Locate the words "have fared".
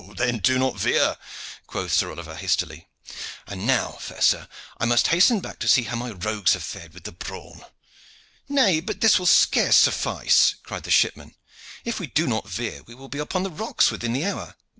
6.53-6.95